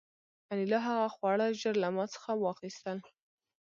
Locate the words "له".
1.83-1.89